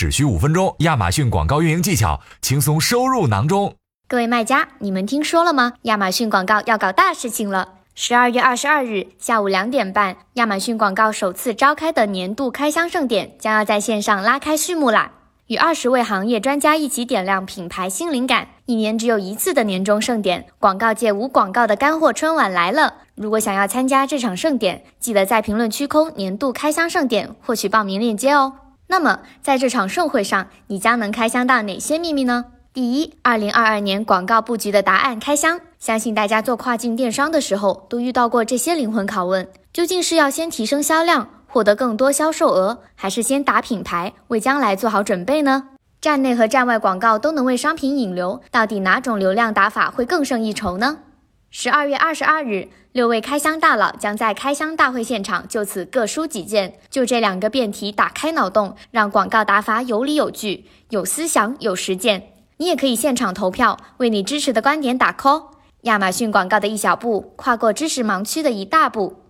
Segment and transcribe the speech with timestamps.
[0.00, 3.74] 只需五分钟，亚马逊广告运营技巧轻松收入囊中。
[4.08, 5.74] 各位卖家，你们听说了吗？
[5.82, 7.74] 亚马逊广告要搞大事情了！
[7.94, 15.12] 十二月二十二日下午两点半，亚马逊广告首次召开的年度开箱盛典将要在线上拉开序幕啦！
[15.48, 18.48] 与二十位行业专家一起点亮品牌新灵感。
[18.64, 22.94] 一年只有一次的年终盛典，广告界无广告的干货春晚来了！
[23.16, 28.54] 如果想要参加这场盛典，记得在评论区空年度开箱盛典获取报名链接哦。
[28.90, 32.46] 那么，在这场盛会上，你将能开箱到哪些秘密呢？
[32.72, 35.60] 第一，二零二二年广告布局的答案开箱。
[35.78, 45.68] 相信大家做跨境电商的时候，都遇到过这些灵魂拷问：究竟是要先提升销量，获得更多销售额，还是先打品牌，为将来做好准备呢？
[46.00, 50.98] 站内和站外广告都能为商品引流，到底哪种流量打法会更胜一筹呢？
[51.52, 62.34] 十二月二十二日，六位开箱大佬将在开箱大会现场就此各抒己见，就这两个辩题打开脑洞，让广告打法有理有据，有思想，有实践。
[62.58, 65.46] 你也可以现场投票，为你支持的观点打 call。
[65.82, 69.24] 亚马逊广告的一小步，跨过知识盲区的一大步。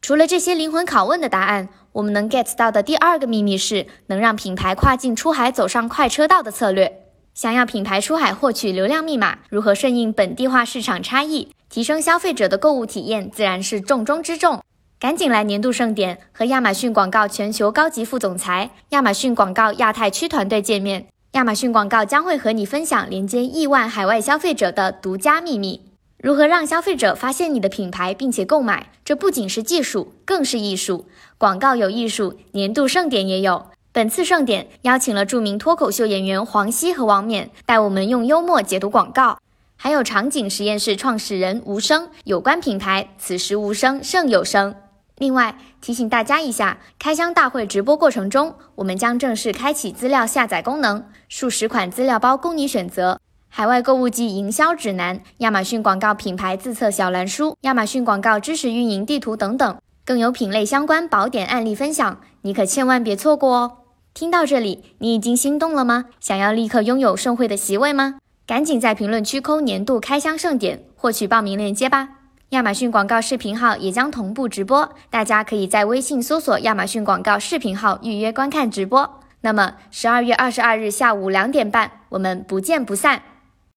[0.00, 7.02] 除了这些灵魂拷问的答案，我们能 get 到的第二个秘密是，能让品牌跨境出海走上快车道的策略。
[7.34, 14.60] 想要品牌出海获取流量密码，如何顺应本地化市场差异，提升消费者的购物体验，自然是重中之重。
[14.98, 21.06] 赶紧来年度盛典和亚马逊广告全球高级副总裁、亚马逊广告亚太区团队见面。
[21.32, 25.82] 亚马逊广告将会和你分享连接亿万海外消费者的独家秘密，
[26.18, 28.90] 如何让消费者发现你的品牌并且购买？
[29.04, 31.06] 这不仅是技术，更是艺术。
[31.36, 33.66] 广告有艺术，年度盛典也有。
[33.92, 39.38] 本次盛典邀请了著名脱口秀演员黄西和王冕，带我们用幽默解读广告。
[39.76, 44.74] 还有场景实验室创始人吴声，有关品牌，此时无声胜有声。
[45.18, 53.20] 另外提醒大家一下，开箱大会直播过程中，我们将正式开启资料下载功能，数十款资料包供你选择。
[53.48, 63.72] 海外购物季营销指南、亚马逊广告品牌自测小蓝书、亚马逊广告知识运营地图等等，更有品类相关宝典案例分享，你可千万别错过哦！
[64.12, 66.06] 听到这里，你已经心动了吗？
[66.20, 68.16] 想要立刻拥有盛会的席位吗？
[68.46, 72.08] 赶紧在评论区扣年度开箱盛典，获取报名链接吧！
[72.50, 79.20] 亚马逊广告视频号也将同步直播，大家可以在微信搜索“亚马逊广告视频号”预约观看直播。
[79.40, 83.20] 那么，十二月二十二日下午两点半，我们不见不散。